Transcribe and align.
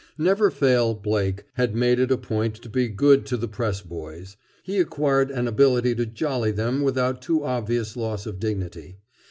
For 0.17 0.23
Never 0.23 0.49
Fail 0.49 0.95
Blake 0.95 1.43
had 1.53 1.75
made 1.75 1.99
it 1.99 2.09
a 2.09 2.17
point 2.17 2.55
to 2.55 2.69
be 2.69 2.87
good 2.87 3.23
to 3.27 3.37
the 3.37 3.47
press 3.47 3.81
boys. 3.81 4.35
He 4.63 4.79
acquired 4.79 5.29
an 5.29 5.47
ability 5.47 5.93
to 5.93 6.07
"jolly" 6.07 6.49
them 6.49 6.81
without 6.81 7.21
too 7.21 7.43
obvious 7.43 7.95
loss 7.95 8.25
of 8.25 8.39
dignity. 8.39 8.97